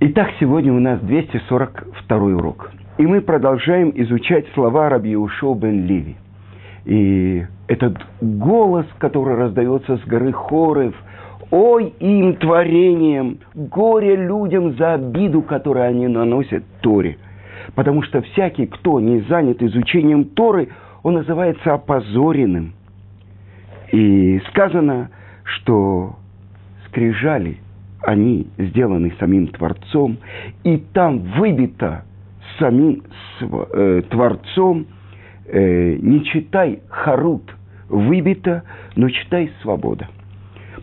[0.00, 2.70] Итак, сегодня у нас 242 урок.
[2.98, 6.14] И мы продолжаем изучать слова Раби Ушо бен Ливи.
[6.84, 10.94] И этот голос, который раздается с горы Хорев,
[11.50, 17.18] ой им творением, горе людям за обиду, которую они наносят Торе.
[17.74, 20.68] Потому что всякий, кто не занят изучением Торы,
[21.02, 22.72] он называется опозоренным.
[23.90, 25.10] И сказано,
[25.42, 26.14] что
[26.86, 27.56] скрижали–
[28.02, 30.18] они сделаны самим Творцом,
[30.64, 32.04] и там выбито
[32.58, 33.02] самим
[33.40, 34.86] э, Творцом,
[35.46, 37.54] э, не читай Харут
[37.88, 38.64] выбито,
[38.96, 40.08] но читай свобода.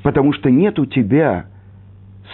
[0.03, 1.45] Потому что нет у тебя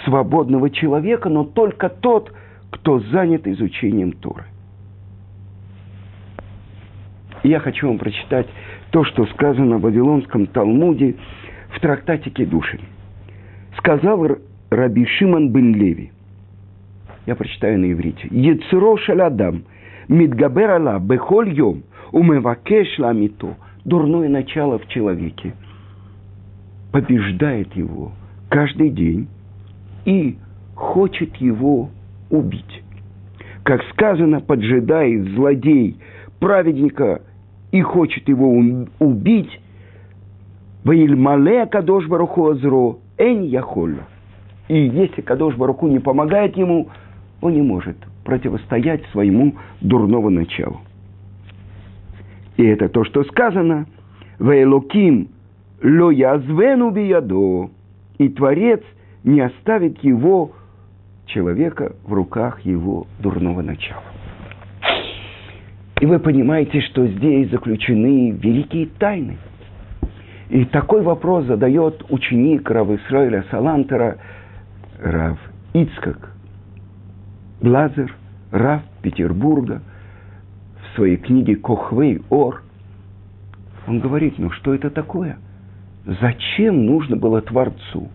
[0.05, 2.33] свободного человека, но только тот,
[2.69, 4.45] кто занят изучением Торы.
[7.43, 8.47] Я хочу вам прочитать
[8.91, 11.15] то, что сказано в Вавилонском Талмуде
[11.75, 12.79] в трактатике души.
[13.77, 14.25] Сказал
[14.71, 16.11] Раби Шиман бен Леви.
[17.25, 18.27] Я прочитаю на иврите.
[18.31, 19.63] Ецеро шалядам,
[20.07, 23.55] мидгабер ала бехоль йом, умевакеш ламито.
[23.83, 25.53] Дурное начало в человеке
[26.91, 28.11] побеждает его
[28.49, 29.27] каждый день
[30.05, 30.37] и
[30.75, 31.89] хочет его
[32.29, 32.83] убить.
[33.63, 35.97] Как сказано, поджидает злодей
[36.39, 37.21] праведника
[37.71, 38.51] и хочет его
[38.99, 39.59] убить,
[40.83, 44.07] Ваильмале Кадош Баруху Азро, Эн Яхолла.
[44.67, 46.89] И если Кадош Баруку не помогает ему,
[47.41, 50.81] он не может противостоять своему дурному началу.
[52.57, 53.87] И это то, что сказано.
[54.39, 55.29] Вейлоким
[55.83, 57.69] ло язвену биядо.
[58.17, 58.81] И Творец
[59.23, 60.51] не оставит его,
[61.25, 64.03] человека, в руках его дурного начала.
[65.99, 69.37] И вы понимаете, что здесь заключены великие тайны.
[70.49, 74.17] И такой вопрос задает ученик Рав Исраиля Салантера–
[75.01, 75.39] Рав
[75.73, 76.31] Ицкак.
[77.59, 78.13] Блазер,
[78.51, 79.81] Рав Петербурга,
[80.75, 82.61] в своей книге «Кохвей Ор»,
[83.87, 85.37] он говорит, ну что это такое?
[86.05, 88.09] Зачем нужно было Творцу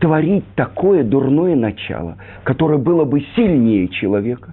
[0.00, 4.52] творить такое дурное начало, которое было бы сильнее человека,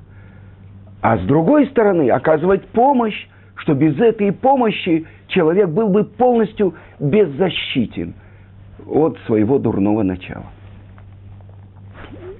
[1.01, 8.13] а с другой стороны оказывать помощь, что без этой помощи человек был бы полностью беззащитен
[8.85, 10.45] от своего дурного начала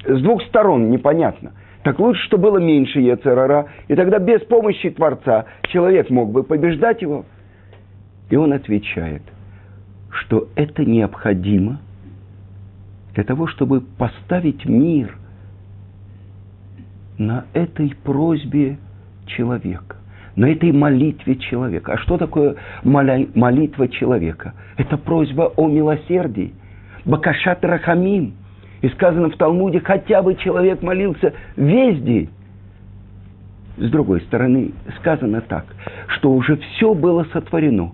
[0.05, 1.53] с двух сторон непонятно.
[1.83, 7.01] Так лучше, что было меньше Ецерара, и тогда без помощи Творца человек мог бы побеждать
[7.01, 7.25] его.
[8.29, 9.23] И он отвечает,
[10.09, 11.79] что это необходимо
[13.15, 15.17] для того, чтобы поставить мир
[17.17, 18.77] на этой просьбе
[19.25, 19.97] человека,
[20.35, 21.93] на этой молитве человека.
[21.93, 24.53] А что такое молитва человека?
[24.77, 26.53] Это просьба о милосердии.
[27.05, 28.33] Бакашат Рахамим–
[28.81, 32.29] и сказано в Талмуде, хотя бы человек молился весь день.
[33.78, 35.66] С другой стороны, сказано так,
[36.07, 37.91] что уже все было сотворено.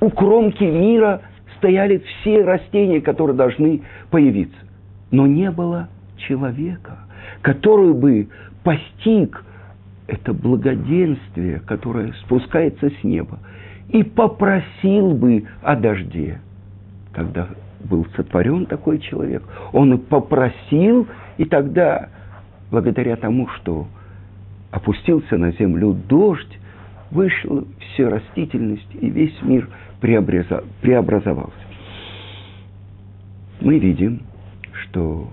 [0.00, 1.22] У кромки мира
[1.58, 4.58] стояли все растения, которые должны появиться.
[5.10, 6.98] Но не было человека,
[7.42, 8.28] который бы
[8.64, 9.44] постиг
[10.08, 13.38] это благоденствие, которое спускается с неба,
[13.88, 16.40] и попросил бы о дожде,
[17.12, 17.48] когда
[17.86, 19.42] был сотворен такой человек.
[19.72, 21.06] Он попросил,
[21.38, 22.08] и тогда,
[22.70, 23.86] благодаря тому, что
[24.70, 26.58] опустился на землю дождь,
[27.10, 29.68] вышла вся растительность, и весь мир
[30.00, 31.54] преобразовался.
[33.60, 34.22] Мы видим,
[34.72, 35.30] что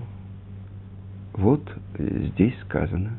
[1.34, 1.62] вот
[1.97, 3.12] здесь сказано,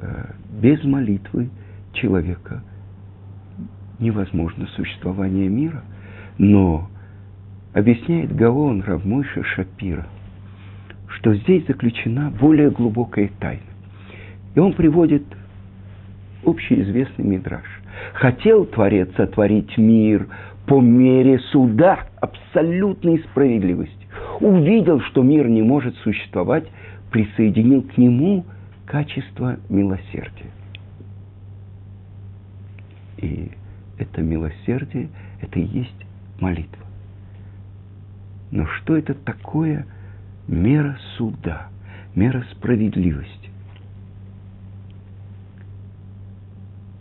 [0.00, 1.48] э, без молитвы
[1.92, 2.62] человека
[3.98, 5.82] невозможно существование мира,
[6.38, 6.88] но
[7.74, 10.06] объясняет Гаон Равмойша Шапира,
[11.08, 13.62] что здесь заключена более глубокая тайна.
[14.54, 15.24] И он приводит
[16.44, 17.64] общеизвестный мидраж.
[18.14, 20.28] Хотел Творец сотворить мир
[20.66, 24.06] по мере суда абсолютной справедливости.
[24.40, 26.64] Увидел, что мир не может существовать,
[27.10, 28.44] присоединил к нему
[28.86, 30.50] качество милосердия.
[33.18, 33.50] И
[33.98, 35.08] это милосердие,
[35.40, 36.06] это и есть
[36.40, 36.83] молитва.
[38.54, 39.84] Но что это такое
[40.46, 41.70] мера суда,
[42.14, 43.50] мера справедливости?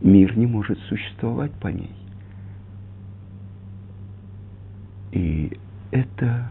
[0.02, 1.92] Мир не может существовать по ней.
[5.12, 5.56] И
[5.92, 6.50] это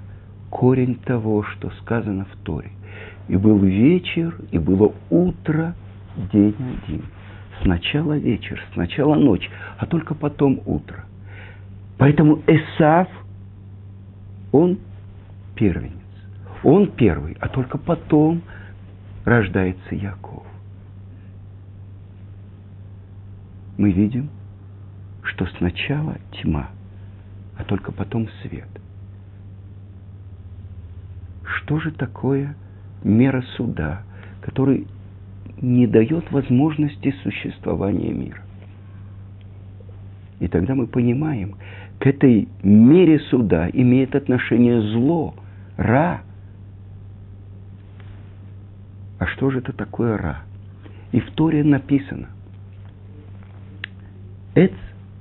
[0.50, 2.70] корень того, что сказано в Торе.
[3.26, 5.75] И был вечер, и было утро,
[6.32, 7.02] день один.
[7.62, 11.06] Сначала вечер, сначала ночь, а только потом утро.
[11.99, 13.08] Поэтому Эсав,
[14.52, 14.78] он
[15.62, 15.93] первенец.
[16.64, 18.43] Он первый, а только потом
[19.25, 20.44] рождается Яков.
[23.79, 24.29] Мы видим,
[25.23, 26.70] что сначала тьма,
[27.56, 28.69] а только потом свет.
[31.44, 32.56] Что же такое
[33.05, 34.03] мера суда,
[34.41, 34.88] который
[35.61, 38.43] не дает возможности существования мира?
[40.41, 41.55] И тогда мы понимаем,
[42.00, 45.37] к этой мере суда имеет отношение зло,
[45.76, 46.22] ра.
[49.19, 50.40] А что же это такое ра?
[51.12, 52.28] И в Торе написано.
[54.54, 54.72] Эц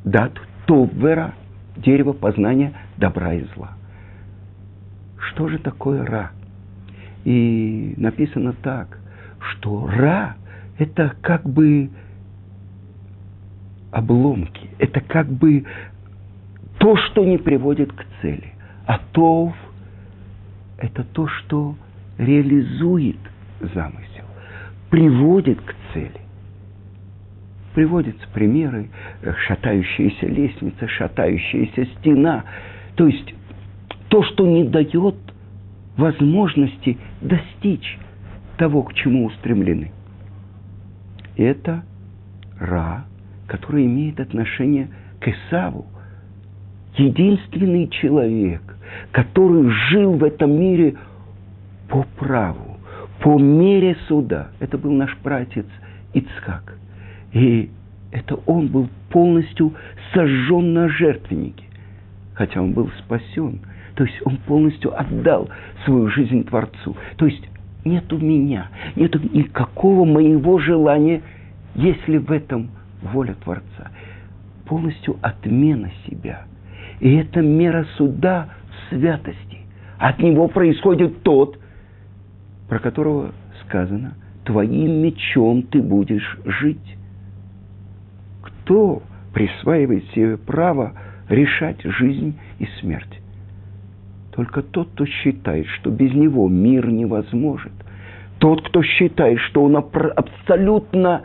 [0.03, 0.33] дат
[0.65, 1.33] товвера,
[1.77, 3.71] дерево познания добра и зла.
[5.17, 6.31] Что же такое ра?
[7.23, 8.99] И написано так,
[9.39, 10.35] что ра–
[10.79, 11.89] это как бы
[13.91, 15.65] обломки, это как бы
[16.79, 18.53] то, что не приводит к цели.
[18.87, 19.53] А тов–
[20.81, 21.75] это то, что
[22.17, 23.17] реализует
[23.73, 24.25] замысел,
[24.89, 26.21] приводит к цели.
[27.73, 28.89] Приводятся примеры,
[29.21, 32.43] э, шатающаяся лестница, шатающаяся стена.
[32.95, 33.33] То есть
[34.09, 35.15] то, что не дает
[35.95, 37.97] возможности достичь
[38.57, 39.91] того, к чему устремлены.
[41.37, 41.83] Это
[42.59, 43.05] Ра,
[43.47, 44.89] который имеет отношение
[45.19, 45.85] к Исаву–
[46.97, 48.61] единственный человек,
[49.11, 50.95] который жил в этом мире
[51.89, 52.77] по праву,
[53.19, 54.49] по мере суда.
[54.59, 55.65] Это был наш пратец
[56.13, 56.77] Ицхак.
[57.33, 57.69] И
[58.11, 59.73] это он был полностью
[60.13, 61.65] сожжен на жертвеннике,
[62.33, 63.59] хотя он был спасен.
[63.95, 65.49] То есть он полностью отдал
[65.85, 66.95] свою жизнь Творцу.
[67.17, 67.43] То есть
[67.83, 71.21] нету меня, нету никакого моего желания,
[71.75, 72.69] если в этом
[73.01, 73.91] воля Творца.
[74.65, 76.45] Полностью отмена себя–
[77.01, 78.49] и это мера суда
[78.89, 79.59] святости.
[79.97, 81.57] От него происходит тот,
[82.67, 83.33] про которого
[83.65, 86.97] сказано, твоим мечом ты будешь жить.
[88.41, 90.93] Кто присваивает себе право
[91.29, 93.19] решать жизнь и смерть?
[94.31, 97.71] Только тот, кто считает, что без него мир невозможен.
[98.39, 101.23] Тот, кто считает, что он абсолютно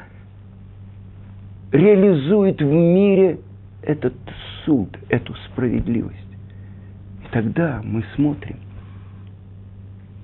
[1.72, 3.38] реализует в мире
[3.82, 4.14] этот
[4.64, 6.35] суд, эту справедливость.
[7.30, 8.56] Тогда мы смотрим,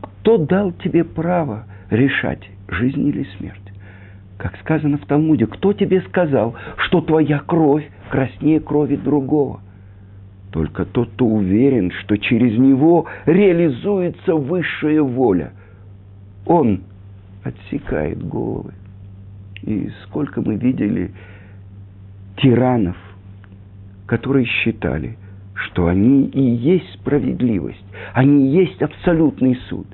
[0.01, 3.59] кто дал тебе право решать, жизнь или смерть.
[4.39, 9.61] Как сказано в Талмуде, кто тебе сказал, что твоя кровь краснее крови другого?
[10.51, 15.53] Только тот, кто уверен, что через него реализуется высшая воля.
[16.47, 16.83] Он
[17.43, 18.75] отсекает головы.
[19.63, 21.13] И сколько мы видели
[22.37, 22.97] тиранов–
[24.13, 25.17] которые считали,
[25.55, 27.85] что они и есть справедливость,
[28.15, 29.87] они и есть абсолютный суд.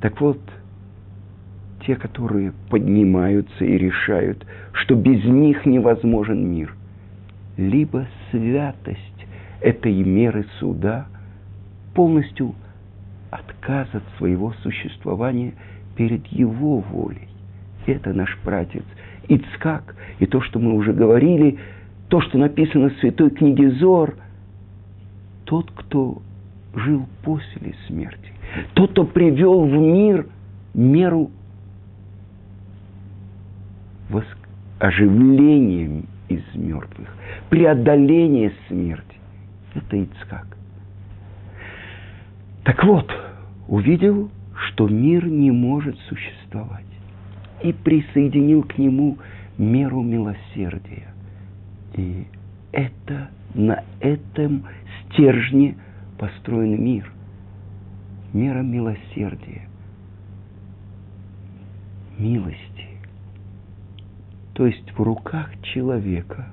[0.00, 0.40] Так вот,
[1.86, 6.74] те, которые поднимаются и решают, что без них невозможен мир,
[7.56, 9.00] либо святость
[9.60, 11.06] этой меры суда
[11.94, 12.54] полностью
[13.30, 15.54] отказ от своего существования
[15.96, 17.28] перед его волей.
[17.86, 18.84] Это наш пратец
[19.28, 19.94] Ицкак.
[20.18, 21.58] И то, что мы уже говорили–
[22.08, 24.16] то, что написано в святой книге Зор,
[25.44, 26.22] тот, кто
[26.74, 28.32] жил после смерти,
[28.74, 30.26] тот, кто привел в мир
[30.74, 31.30] меру
[34.78, 37.08] оживления из мертвых,
[37.48, 39.16] преодоления смерти.
[39.74, 40.46] Это Ицхак.
[42.64, 43.10] Так вот,
[43.68, 46.84] увидел, что мир не может существовать,
[47.62, 49.18] и присоединил к нему
[49.56, 51.08] меру милосердия.
[51.94, 52.26] И
[52.72, 54.64] это на этом
[55.04, 55.76] стержне
[56.18, 57.10] построен мир.
[58.32, 59.68] Мера милосердия,
[62.18, 62.86] милости.
[64.54, 66.48] То есть в руках человека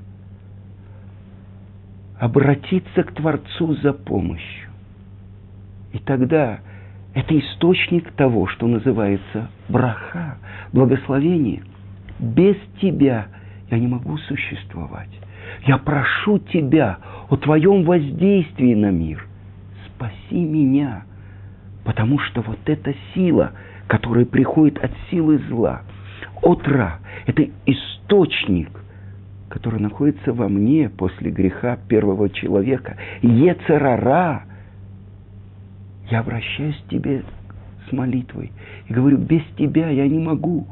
[2.20, 4.70] обратиться к Творцу за помощью.
[5.92, 6.60] И тогда
[7.14, 10.38] это источник того, что называется браха,
[10.72, 11.64] благословение.
[12.20, 13.28] Без тебя
[13.74, 15.10] я не могу существовать.
[15.66, 17.00] Я прошу Тебя
[17.30, 19.26] о Твоем воздействии на мир.
[19.88, 21.04] Спаси меня,
[21.84, 23.54] потому что вот эта сила,
[23.88, 25.82] которая приходит от силы зла,
[26.42, 28.70] от Ра, это источник,
[29.50, 32.98] который находится во мне после греха первого человека.
[33.22, 34.44] Ецерара.
[36.12, 37.24] Я обращаюсь к Тебе
[37.90, 38.52] с молитвой
[38.88, 40.68] и говорю, без Тебя я не могу.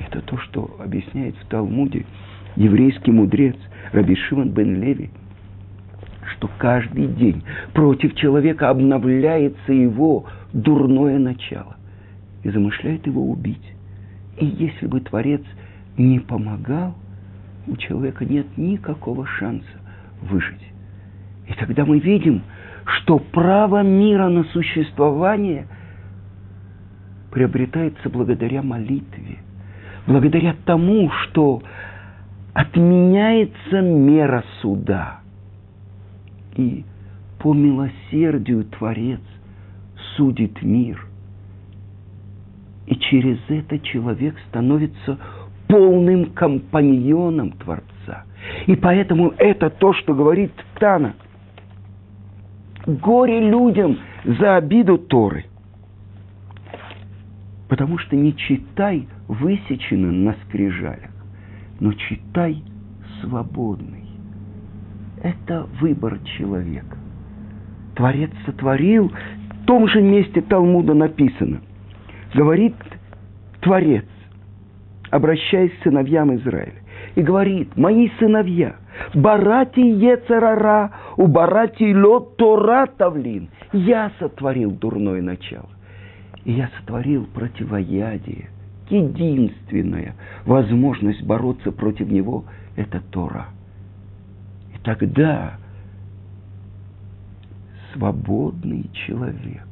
[0.00, 2.04] Это то, что объясняет в Талмуде
[2.56, 3.56] еврейский мудрец–
[3.94, 5.08] Раби Шимон бен Леви,
[6.32, 7.44] что каждый день
[7.74, 11.76] против человека обновляется его дурное начало.
[12.42, 13.72] и замышляет его убить.
[14.36, 15.40] И если бы Творец
[15.96, 16.94] не помогал,
[17.66, 19.64] у человека нет никакого шанса
[20.20, 20.60] выжить.
[21.48, 22.42] И тогда мы видим,
[22.84, 25.66] что право мира на существование
[27.30, 29.38] приобретается благодаря молитве,
[30.06, 31.62] благодаря тому, что
[32.54, 35.20] отменяется мера суда.
[36.56, 36.84] И
[37.40, 39.20] по милосердию Творец
[40.16, 41.04] судит мир.
[42.86, 45.18] И через это человек становится
[45.68, 48.24] полным компаньоном Творца.
[48.66, 51.14] И поэтому это то, что говорит Тана.
[52.86, 55.46] Горе людям за обиду Торы.
[57.68, 61.10] Потому что не читай высечено на скрижалях,
[61.80, 62.62] но читай
[63.20, 64.04] свободный.
[65.22, 66.98] Это выбор человека.
[67.94, 71.60] Творец сотворил, в том же месте Талмуда написано.
[72.34, 72.74] Говорит
[73.60, 74.04] Творец,
[75.10, 76.82] обращаясь к сыновьям Израиля,
[77.14, 78.76] и говорит, мои сыновья,
[79.14, 83.48] барати ецарара, у барати лед тора тавлин.
[83.72, 85.68] Я сотворил дурное начало.
[86.44, 88.50] И я сотворил противоядие.
[88.90, 90.14] Единственная
[90.44, 92.44] возможность бороться против него–
[92.76, 93.48] это Тора.
[94.74, 95.58] И тогда
[97.94, 99.66] свободный человек,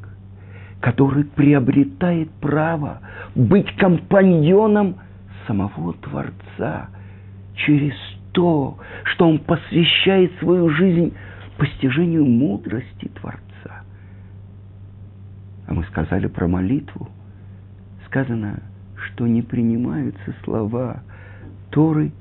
[0.80, 3.00] который приобретает право
[3.34, 4.96] быть компаньоном
[5.46, 6.88] самого Творца
[7.54, 7.94] через
[8.32, 11.12] то, что он посвящает свою жизнь
[11.58, 13.84] постижению мудрости Творца.
[15.66, 17.08] А мы сказали про молитву.
[18.06, 18.62] Сказано,
[19.12, 21.02] что не принимаются слова
[21.70, 22.12] Торы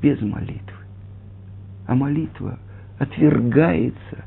[0.00, 0.84] без молитвы.
[1.86, 2.58] А молитва
[2.98, 4.24] отвергается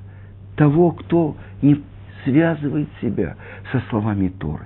[0.56, 1.82] того, кто не
[2.24, 3.36] связывает себя
[3.72, 4.65] со словами Торы.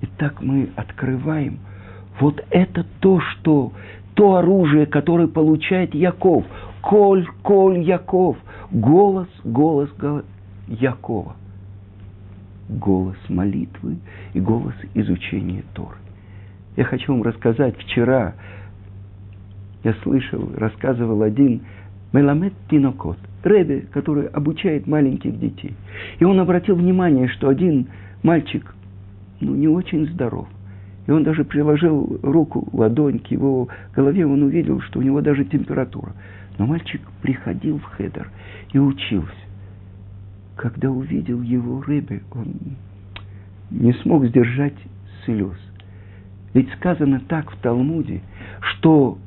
[0.00, 1.58] И так мы открываем
[2.20, 3.72] вот это то, что
[4.14, 6.44] то оружие, которое получает Яков.
[6.82, 8.36] Коль, коль, Яков.
[8.70, 9.90] Голос, голос
[10.68, 11.36] Якова.
[12.68, 13.96] Голос молитвы
[14.32, 15.96] и голос изучения Торы.
[16.76, 18.34] Я хочу вам рассказать, вчера
[19.82, 21.62] я слышал, рассказывал один
[22.12, 25.74] Меламед Тинокот– Рэбе, который обучает маленьких детей.
[26.18, 27.88] И он обратил внимание, что один
[28.22, 28.74] мальчик
[29.40, 30.48] ну, не очень здоров.
[31.06, 35.44] И он даже приложил руку, ладонь к его голове, он увидел, что у него даже
[35.44, 36.12] температура.
[36.56, 38.30] Но мальчик приходил в хедер
[38.72, 39.28] и учился.
[40.56, 42.54] Когда увидел его Рэбе, он
[43.70, 44.74] не смог сдержать
[45.24, 45.56] слез.
[46.52, 48.20] Ведь сказано так в Талмуде,
[48.60, 49.18] что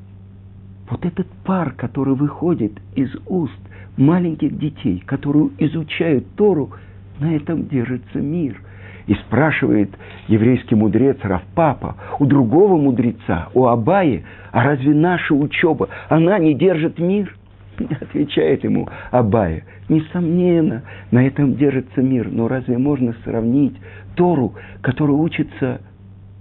[0.89, 3.59] вот этот пар, который выходит из уст
[3.97, 6.71] маленьких детей, которые изучают Тору,
[7.19, 8.61] на этом держится мир.
[9.07, 9.89] И спрашивает
[10.27, 16.99] еврейский мудрец Равпапа у другого мудреца, у Абаи, а разве наша учеба, она не держит
[16.99, 17.33] мир?
[18.01, 23.75] Отвечает ему Абая, несомненно, на этом держится мир, но разве можно сравнить
[24.15, 25.81] Тору, которая учится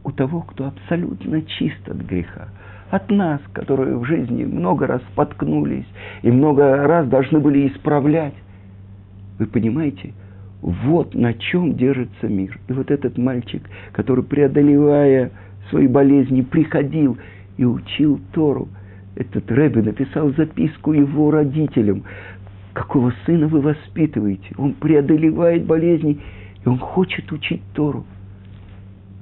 [0.05, 2.49] у того, кто абсолютно чист от греха?
[2.91, 5.87] от нас, которые в жизни много раз споткнулись
[6.23, 8.35] и много раз должны были исправлять.
[9.39, 10.15] Вы понимаете,
[10.63, 12.59] вот на чем держится мир.
[12.69, 13.63] И вот этот мальчик,
[13.93, 15.31] который, преодолевая
[15.71, 17.19] свои болезни, приходил
[17.57, 18.69] и учил Тору,
[19.17, 22.05] этот Рэбби написал записку его родителям,
[22.75, 24.55] какого сына вы воспитываете.
[24.59, 26.21] Он преодолевает болезни,
[26.65, 28.05] и он хочет учить Тору.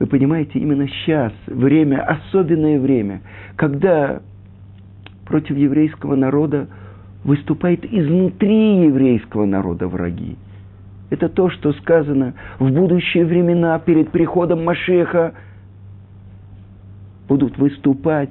[0.01, 3.23] Вы понимаете, именно сейчас, время, особенное время,
[3.55, 4.21] когда
[5.25, 6.69] против еврейского народа
[7.23, 10.37] выступает изнутри еврейского народа враги.
[11.11, 15.35] Это то, что сказано в будущие времена перед приходом Машеха
[17.29, 18.31] будут выступать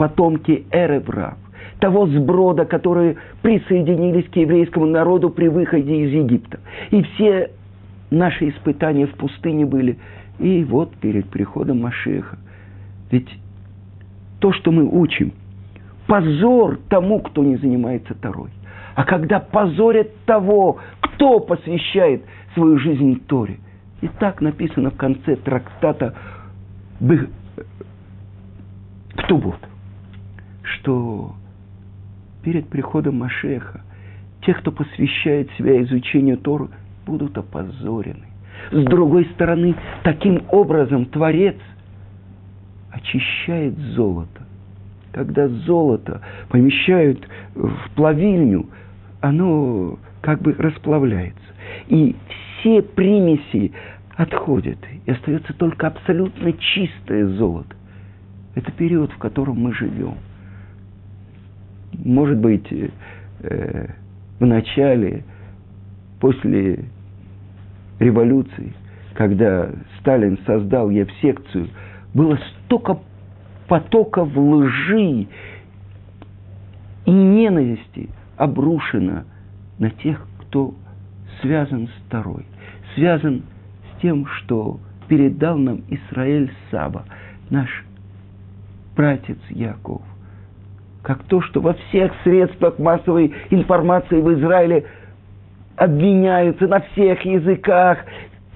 [0.00, 1.36] потомки Эребрав,
[1.78, 6.58] того сброда, которые присоединились к еврейскому народу при выходе из Египта.
[6.90, 7.50] И все
[8.10, 9.98] наши испытания в пустыне были–
[10.40, 12.38] и вот перед приходом Машеха.
[13.10, 13.28] Ведь
[14.40, 15.32] то, что мы учим,
[16.06, 18.50] позор тому, кто не занимается Торой.
[18.94, 23.58] А когда позорят того, кто посвящает свою жизнь Торе.
[24.00, 26.14] И так написано в конце трактата
[29.16, 29.58] Ктубот,
[30.70, 31.34] что
[32.42, 33.82] перед приходом Машеха
[34.42, 36.68] те, кто посвящает себя изучению Торы,
[37.06, 38.26] будут опозорены.
[38.70, 41.56] С другой стороны, таким образом Творец
[42.90, 44.42] очищает золото.
[45.12, 48.66] Когда золото помещают в плавильню,
[49.20, 51.40] оно как бы расплавляется.
[51.88, 52.14] И
[52.60, 53.72] все примеси
[54.16, 57.74] отходит, и остается только абсолютно чистое золото.
[58.54, 60.16] Это период, в котором мы живем.
[62.04, 63.86] Может быть, э,
[64.38, 65.24] в начале,
[66.20, 66.84] после
[67.98, 68.72] революции,
[69.14, 71.68] когда Сталин создал Евсекцию,
[72.14, 72.98] было столько
[73.68, 75.26] потоков лжи
[77.04, 79.24] и ненависти обрушено
[79.78, 80.74] на тех, кто
[81.42, 82.46] связан с второй,
[82.94, 83.42] связан
[83.92, 87.04] с тем, что передал нам Израиль Саба,
[87.50, 87.68] наш
[88.96, 90.02] братец Яков.
[91.02, 94.84] Как то, что во всех средствах массовой информации в Израиле
[95.76, 97.98] обвиняются на всех языках.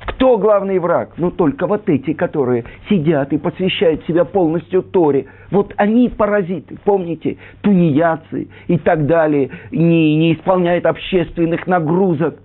[0.07, 1.15] Кто главный враг?
[1.17, 5.27] Ну, только вот эти, которые сидят и посвящают себя полностью Торе.
[5.51, 12.39] Вот они паразиты, помните, тунеядцы и так далее, не, не исполняют общественных нагрузок.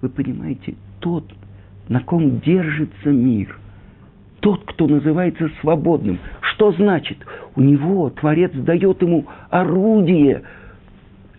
[0.00, 1.24] Вы понимаете, тот,
[1.88, 3.58] на ком держится мир,
[4.40, 6.18] тот, кто называется свободным.
[6.52, 7.18] Что значит?
[7.56, 10.42] У него Творец дает ему орудие,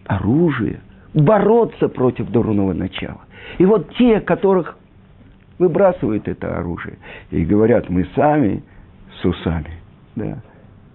[0.05, 0.79] оружие,
[1.13, 3.21] бороться против дурного начала.
[3.57, 4.77] И вот те, которых
[5.59, 6.97] выбрасывают это оружие
[7.29, 8.63] и говорят, мы сами
[9.21, 9.71] с усами,
[10.15, 10.39] да,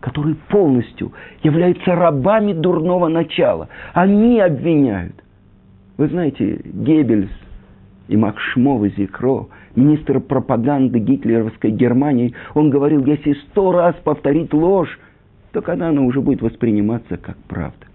[0.00, 3.68] которые полностью являются рабами дурного начала.
[3.94, 5.14] Они обвиняют.
[5.96, 7.30] Вы знаете, Геббельс
[8.08, 14.98] и Макшмов и Зикро, министр пропаганды гитлеровской Германии, он говорил, если сто раз повторить ложь,
[15.52, 17.86] то когда она уже будет восприниматься как правда.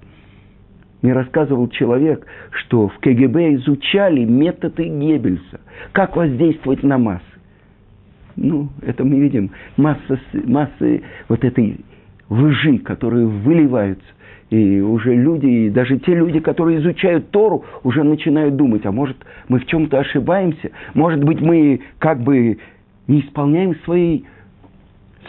[1.01, 5.60] Мне рассказывал человек, что в КГБ изучали методы Геббельса,
[5.91, 7.25] как воздействовать на массы.
[8.38, 11.82] Ну, это мы видим масса, массы вот этой
[12.29, 14.05] лжи, которые выливаются.
[14.53, 19.17] И уже люди, и даже те люди, которые изучают Тору, уже начинают думать, а может,
[19.48, 22.60] мы в чем-то ошибаемся, может быть, мы как бы
[23.07, 24.22] не исполняем свои,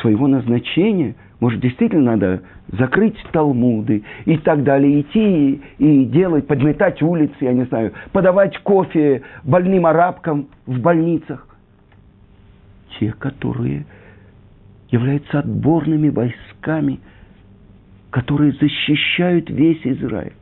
[0.03, 7.35] своего назначения, может, действительно надо закрыть талмуды и так далее, идти и делать, подметать улицы,
[7.41, 11.49] я не знаю, подавать кофе больным арабкам в больницах.
[13.01, 13.87] Те, которые
[14.91, 17.01] являются отборными войсками,
[18.15, 20.37] которые защищают весь Израиль.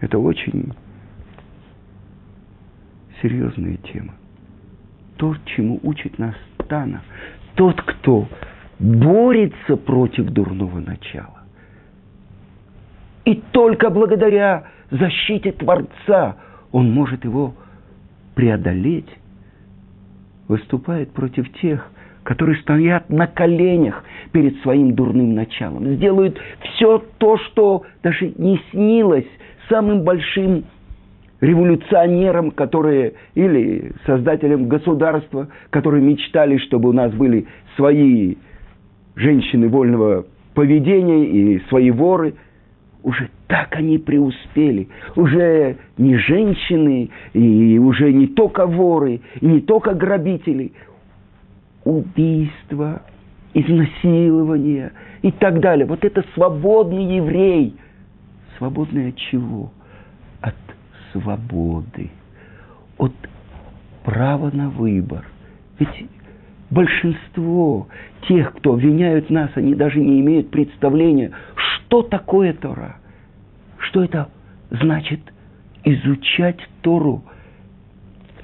[0.00, 0.72] Это очень
[3.20, 4.14] серьезная тема.
[5.18, 6.34] То, чему учит нас
[6.66, 7.02] Тана,
[7.56, 8.26] тот, кто
[8.78, 11.42] борется против дурного начала.
[13.26, 16.38] И только благодаря защите Творца
[16.72, 17.54] он может его
[18.34, 19.10] преодолеть,
[20.48, 21.86] выступает против тех,
[22.26, 29.28] которые стоят на коленях перед своим дурным началом, сделают все то, что даже не снилось
[29.68, 30.64] самым большим
[31.40, 38.34] революционерам, которые, или создателям государства, которые мечтали, чтобы у нас были свои
[39.14, 42.34] женщины вольного поведения и свои воры,
[43.04, 44.88] уже так они преуспели.
[45.14, 50.72] Уже не женщины, и уже не только воры, и не только грабители.
[51.86, 53.02] Убийства,
[53.54, 55.86] изнасилования и так далее.
[55.86, 57.76] Вот это свободный еврей.
[58.58, 59.72] Свободный от чего?
[60.40, 60.56] От
[61.12, 62.10] свободы.
[62.98, 63.12] От
[64.02, 65.26] права на выбор.
[65.78, 66.08] Ведь
[66.70, 67.86] большинство
[68.26, 72.96] тех, кто обвиняют нас, они даже не имеют представления, что такое Тора.
[73.78, 74.28] Что это
[74.70, 75.20] значит
[75.84, 77.22] изучать Тору.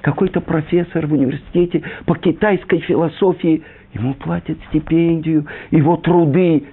[0.03, 3.63] Какой-то профессор в университете по китайской философии,
[3.93, 6.65] ему платят стипендию, его труды,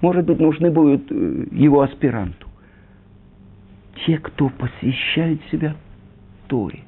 [0.00, 2.46] может быть, нужны будут э, его аспиранту.
[4.06, 5.74] Те, кто посвящает себя
[6.46, 6.78] Торе,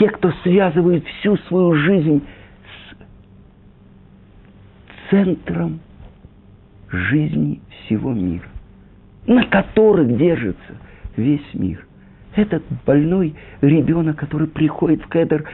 [0.00, 2.20] те, кто связывает всю свою жизнь
[5.08, 5.78] центром
[6.90, 8.48] жизни всего мира,
[9.24, 10.74] на которых держится
[11.16, 11.87] весь мир.
[12.38, 15.44] Этот больной ребенок, который приходит в Кедр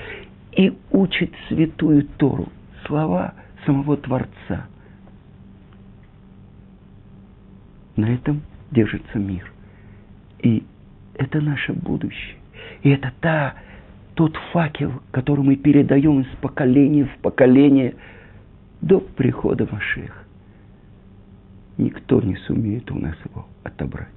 [0.53, 2.49] и учит святую Тору,
[2.87, 3.33] слова
[3.64, 4.66] самого Творца.
[7.97, 9.51] На этом держится мир.
[10.40, 10.62] И
[11.14, 12.37] это наше будущее.
[12.83, 13.55] И это та,
[14.12, 17.94] тот факел, который мы передаем из поколения в поколение–
[18.85, 20.25] до прихода Машеха.
[21.79, 24.09] Никто не сумеет у нас его отобрать.